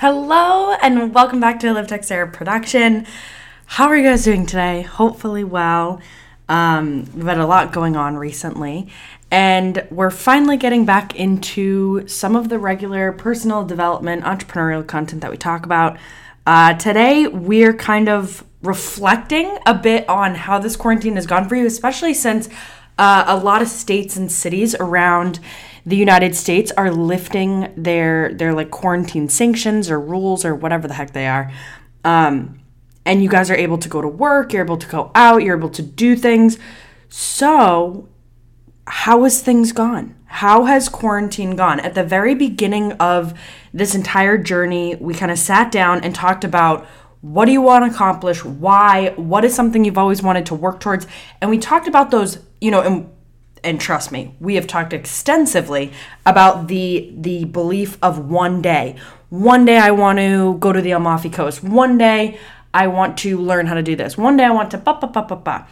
[0.00, 3.06] Hello, and welcome back to Liv Teixeira production.
[3.66, 4.80] How are you guys doing today?
[4.80, 6.00] Hopefully, well.
[6.48, 8.88] Um, we've had a lot going on recently,
[9.30, 15.30] and we're finally getting back into some of the regular personal development, entrepreneurial content that
[15.30, 15.98] we talk about.
[16.46, 21.56] Uh, today, we're kind of reflecting a bit on how this quarantine has gone for
[21.56, 22.48] you, especially since
[23.00, 25.40] uh, a lot of states and cities around
[25.86, 30.94] the United States are lifting their their like quarantine sanctions or rules or whatever the
[30.94, 31.50] heck they are.
[32.04, 32.60] Um,
[33.06, 35.56] and you guys are able to go to work, you're able to go out, you're
[35.56, 36.58] able to do things.
[37.08, 38.06] So,
[38.86, 40.14] how has things gone?
[40.26, 41.80] How has quarantine gone?
[41.80, 43.32] At the very beginning of
[43.72, 46.86] this entire journey, we kind of sat down and talked about
[47.20, 48.44] what do you want to accomplish?
[48.44, 49.10] Why?
[49.16, 51.06] What is something you've always wanted to work towards?
[51.40, 53.10] And we talked about those, you know, and
[53.62, 55.92] and trust me, we have talked extensively
[56.24, 58.96] about the the belief of one day.
[59.28, 61.62] One day I want to go to the Amalfi Coast.
[61.62, 62.38] One day
[62.72, 64.16] I want to learn how to do this.
[64.16, 65.66] One day I want to ba ba ba ba ba.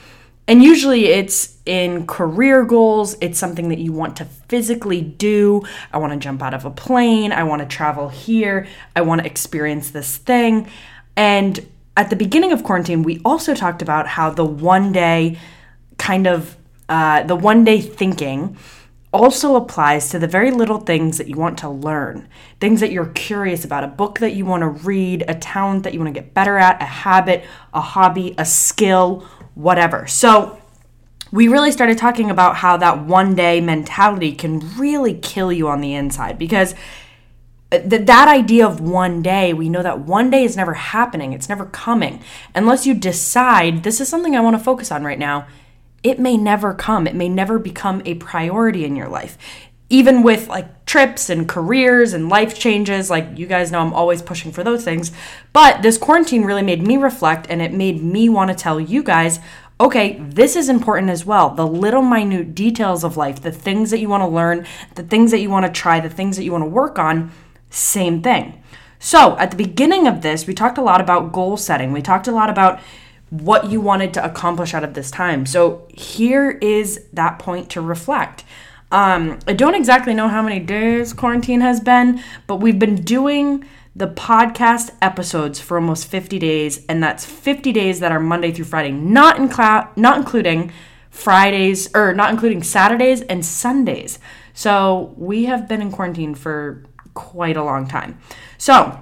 [0.47, 5.63] And usually it's in career goals, it's something that you want to physically do.
[5.93, 9.21] I want to jump out of a plane, I want to travel here, I want
[9.21, 10.67] to experience this thing.
[11.19, 15.37] And at the beginning of quarantine, we also talked about how the one day
[15.99, 16.57] kind of
[16.89, 18.57] uh, the one day thinking
[19.13, 22.29] also applies to the very little things that you want to learn,
[22.61, 25.93] things that you're curious about, a book that you want to read, a talent that
[25.93, 27.45] you want to get better at, a habit,
[27.75, 30.07] a hobby, a skill, whatever.
[30.07, 30.63] So,
[31.33, 35.81] we really started talking about how that one day mentality can really kill you on
[35.81, 36.75] the inside because
[37.71, 41.49] th- that idea of one day, we know that one day is never happening, it's
[41.49, 42.23] never coming.
[42.55, 45.47] Unless you decide this is something I want to focus on right now
[46.03, 47.07] it may never come.
[47.07, 49.37] It may never become a priority in your life.
[49.91, 54.23] Even with like trips and careers and life changes, like you guys know, I'm always
[54.23, 55.13] pushing for those things.
[55.53, 59.03] But this quarantine really made me reflect and it made me want to tell you
[59.03, 59.41] guys
[59.81, 61.51] okay, this is important as well.
[61.51, 64.67] The little minute details of life, the things that you want to learn,
[64.97, 67.31] the things that you want to try, the things that you want to work on,
[67.71, 68.63] same thing.
[68.99, 71.93] So, at the beginning of this, we talked a lot about goal setting.
[71.93, 72.81] We talked a lot about
[73.31, 75.45] what you wanted to accomplish out of this time.
[75.47, 78.45] So here is that point to reflect.
[78.91, 83.67] Um, I don't exactly know how many days quarantine has been, but we've been doing
[83.95, 88.65] the podcast episodes for almost 50 days, and that's 50 days that are Monday through
[88.65, 90.73] Friday, not in cl- not including
[91.11, 94.19] Fridays or not including Saturdays and Sundays.
[94.55, 96.85] So we have been in quarantine for
[97.19, 98.19] quite a long time.
[98.59, 98.99] So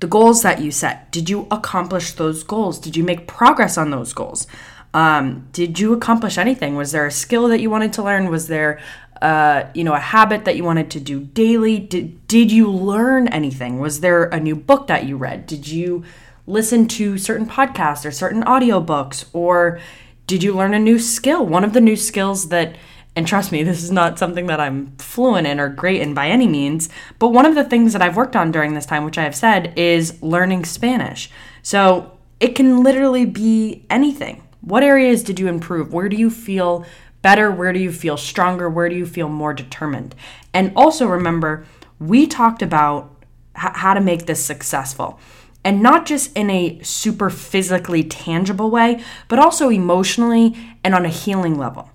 [0.00, 2.78] the goals that you set did you accomplish those goals?
[2.78, 4.46] Did you make progress on those goals?
[4.94, 6.76] Um, did you accomplish anything?
[6.76, 8.30] Was there a skill that you wanted to learn?
[8.30, 8.80] Was there
[9.20, 11.78] uh, you know a habit that you wanted to do daily?
[11.78, 13.80] Did, did you learn anything?
[13.80, 15.46] Was there a new book that you read?
[15.46, 16.04] Did you
[16.46, 19.24] listen to certain podcasts or certain audiobooks?
[19.32, 19.80] Or
[20.28, 21.44] did you learn a new skill?
[21.44, 22.76] One of the new skills that
[23.16, 26.28] and trust me, this is not something that I'm fluent in or great in by
[26.28, 26.88] any means.
[27.18, 29.34] But one of the things that I've worked on during this time, which I have
[29.34, 31.28] said, is learning Spanish.
[31.62, 34.42] So it can literally be anything.
[34.60, 35.92] What areas did you improve?
[35.92, 36.86] Where do you feel
[37.22, 37.50] better?
[37.50, 38.70] Where do you feel stronger?
[38.70, 40.14] Where do you feel more determined?
[40.54, 41.66] And also remember,
[41.98, 43.16] we talked about
[43.56, 45.18] h- how to make this successful.
[45.64, 51.08] And not just in a super physically tangible way, but also emotionally and on a
[51.08, 51.90] healing level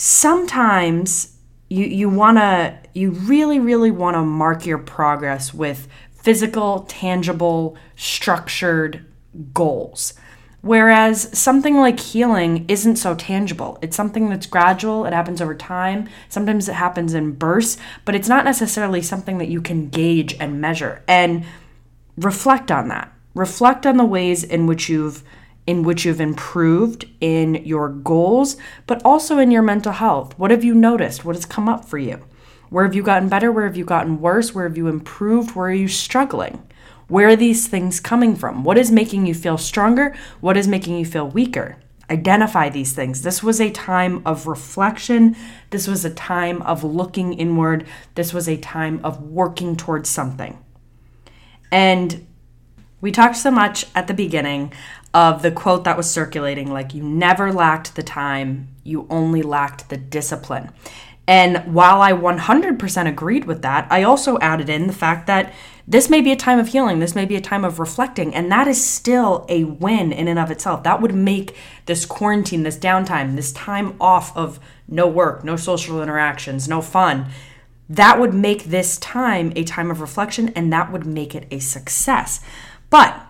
[0.00, 1.36] sometimes
[1.68, 7.76] you you want to you really really want to mark your progress with physical, tangible,
[7.96, 9.04] structured
[9.52, 10.14] goals.
[10.62, 13.78] Whereas something like healing isn't so tangible.
[13.82, 16.08] It's something that's gradual, it happens over time.
[16.30, 20.62] Sometimes it happens in bursts, but it's not necessarily something that you can gauge and
[20.62, 21.02] measure.
[21.08, 21.44] And
[22.16, 23.12] reflect on that.
[23.34, 25.22] Reflect on the ways in which you've
[25.66, 28.56] in which you've improved in your goals,
[28.86, 30.38] but also in your mental health.
[30.38, 31.24] What have you noticed?
[31.24, 32.24] What has come up for you?
[32.70, 33.50] Where have you gotten better?
[33.50, 34.54] Where have you gotten worse?
[34.54, 35.54] Where have you improved?
[35.54, 36.62] Where are you struggling?
[37.08, 38.62] Where are these things coming from?
[38.62, 40.14] What is making you feel stronger?
[40.40, 41.76] What is making you feel weaker?
[42.08, 43.22] Identify these things.
[43.22, 45.36] This was a time of reflection.
[45.70, 47.86] This was a time of looking inward.
[48.14, 50.58] This was a time of working towards something.
[51.72, 52.26] And
[53.00, 54.72] we talked so much at the beginning
[55.12, 59.88] of the quote that was circulating like, you never lacked the time, you only lacked
[59.88, 60.70] the discipline.
[61.26, 65.52] And while I 100% agreed with that, I also added in the fact that
[65.86, 68.50] this may be a time of healing, this may be a time of reflecting, and
[68.50, 70.82] that is still a win in and of itself.
[70.82, 71.56] That would make
[71.86, 77.26] this quarantine, this downtime, this time off of no work, no social interactions, no fun,
[77.88, 81.58] that would make this time a time of reflection and that would make it a
[81.58, 82.40] success.
[82.90, 83.20] But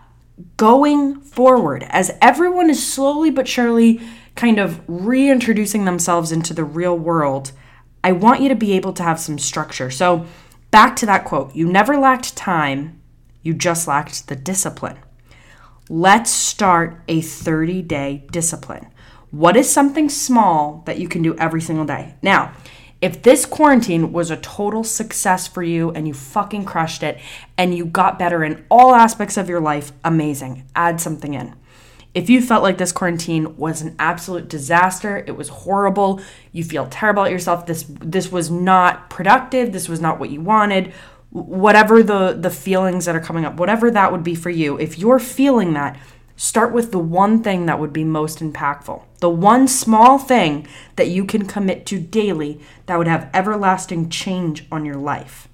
[0.57, 4.01] going forward, as everyone is slowly but surely
[4.35, 7.53] kind of reintroducing themselves into the real world,
[8.03, 9.91] I want you to be able to have some structure.
[9.91, 10.27] So,
[10.71, 13.01] back to that quote you never lacked time,
[13.43, 14.99] you just lacked the discipline.
[15.89, 18.87] Let's start a 30 day discipline.
[19.31, 22.15] What is something small that you can do every single day?
[22.23, 22.53] Now,
[23.01, 27.19] if this quarantine was a total success for you and you fucking crushed it
[27.57, 30.65] and you got better in all aspects of your life, amazing.
[30.77, 31.55] Add something in.
[32.13, 36.21] If you felt like this quarantine was an absolute disaster, it was horrible,
[36.53, 40.41] you feel terrible about yourself, this this was not productive, this was not what you
[40.41, 40.93] wanted,
[41.31, 44.99] whatever the the feelings that are coming up, whatever that would be for you, if
[44.99, 45.97] you're feeling that,
[46.43, 49.03] Start with the one thing that would be most impactful.
[49.19, 50.67] The one small thing
[50.97, 55.49] that you can commit to daily that would have everlasting change on your life.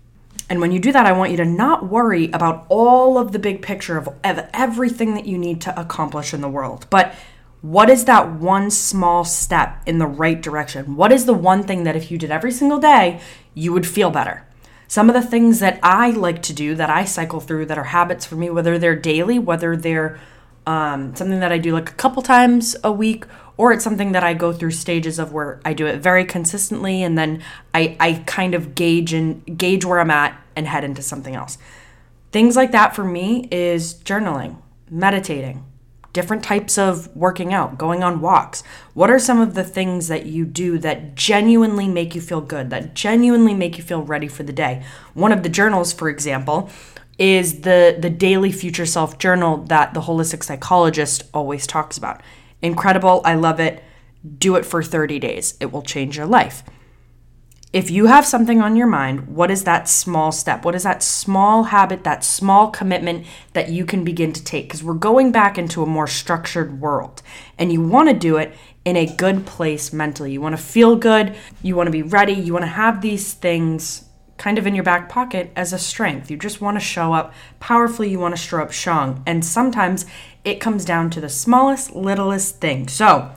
[0.48, 3.40] And when you do that, I want you to not worry about all of the
[3.40, 7.16] big picture of everything that you need to accomplish in the world, but
[7.62, 10.94] what is that one small step in the right direction?
[10.94, 13.20] What is the one thing that if you did every single day,
[13.54, 14.46] you would feel better?
[14.86, 17.84] Some of the things that I like to do that I cycle through that are
[17.84, 20.20] habits for me, whether they're daily, whether they're
[20.66, 23.24] um, something that I do like a couple times a week,
[23.56, 27.02] or it's something that I go through stages of where I do it very consistently,
[27.02, 27.42] and then
[27.72, 31.56] I, I kind of gauge and gauge where I'm at and head into something else.
[32.32, 34.56] Things like that for me is journaling,
[34.90, 35.64] meditating,
[36.12, 38.62] different types of working out, going on walks.
[38.94, 42.70] What are some of the things that you do that genuinely make you feel good,
[42.70, 44.82] that genuinely make you feel ready for the day?
[45.14, 46.70] One of the journals, for example,
[47.18, 52.20] is the the daily future self journal that the holistic psychologist always talks about.
[52.62, 53.82] Incredible, I love it.
[54.38, 55.54] Do it for 30 days.
[55.60, 56.62] It will change your life.
[57.72, 60.64] If you have something on your mind, what is that small step?
[60.64, 64.64] What is that small habit, that small commitment that you can begin to take?
[64.64, 67.22] Because we're going back into a more structured world
[67.58, 68.54] and you want to do it
[68.86, 70.32] in a good place mentally.
[70.32, 73.34] You want to feel good, you want to be ready, you want to have these
[73.34, 74.05] things
[74.38, 76.30] kind of in your back pocket as a strength.
[76.30, 79.22] You just want to show up powerfully, you want to show up strong.
[79.26, 80.06] And sometimes
[80.44, 82.88] it comes down to the smallest, littlest thing.
[82.88, 83.32] So,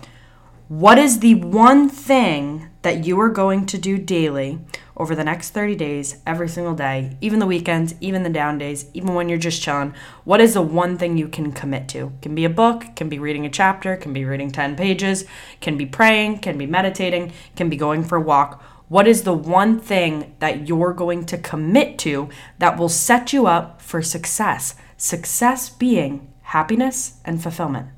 [0.69, 4.59] what is the one thing that you are going to do daily
[4.95, 8.85] over the next 30 days, every single day, even the weekends, even the down days,
[8.93, 9.95] even when you're just chilling?
[10.25, 12.11] What is the one thing you can commit to?
[12.21, 15.25] Can be a book, can be reading a chapter, can be reading 10 pages,
[15.59, 19.33] can be praying, can be meditating, can be going for a walk what is the
[19.33, 22.27] one thing that you're going to commit to
[22.57, 24.75] that will set you up for success?
[24.97, 27.89] Success being happiness and fulfillment.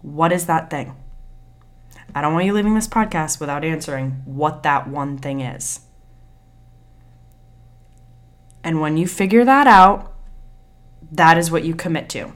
[0.00, 0.96] What is that thing?
[2.14, 5.80] I don't want you leaving this podcast without answering what that one thing is.
[8.62, 10.14] And when you figure that out,
[11.12, 12.32] that is what you commit to.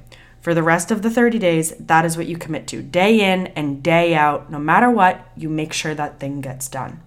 [0.49, 2.81] For the rest of the 30 days, that is what you commit to.
[2.81, 7.03] Day in and day out, no matter what, you make sure that thing gets done.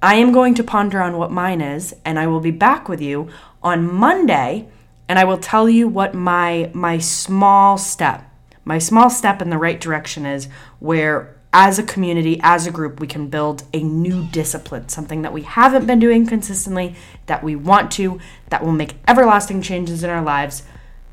[0.00, 3.02] I am going to ponder on what mine is, and I will be back with
[3.02, 3.28] you
[3.62, 4.66] on Monday,
[5.10, 8.24] and I will tell you what my my small step,
[8.64, 10.48] my small step in the right direction is
[10.78, 15.34] where as a community, as a group, we can build a new discipline, something that
[15.34, 16.96] we haven't been doing consistently,
[17.26, 18.18] that we want to,
[18.48, 20.62] that will make everlasting changes in our lives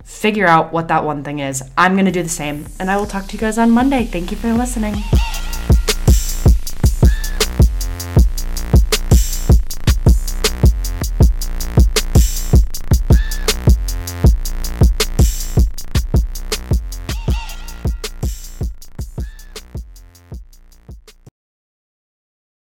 [0.09, 1.63] figure out what that one thing is.
[1.77, 4.03] I'm going to do the same, and I will talk to you guys on Monday.
[4.03, 4.95] Thank you for listening.